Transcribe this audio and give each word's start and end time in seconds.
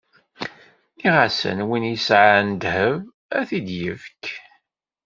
Nniɣ-asen: 0.95 1.57
Win 1.67 1.89
yesɛan 1.91 2.47
ddheb, 2.55 2.95
ad 3.37 3.45
t-id-ifk! 3.47 4.25